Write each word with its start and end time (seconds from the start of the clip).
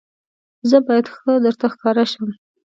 زه 0.69 0.77
باید 0.87 1.05
ښه 1.15 1.31
درته 1.45 1.67
ښکاره 1.73 2.05
شم. 2.11 2.27